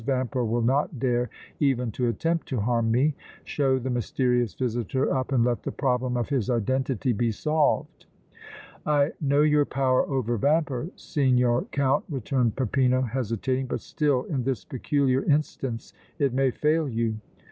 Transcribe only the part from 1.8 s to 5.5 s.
to attempt to harm me! Show the mysterious visitor up and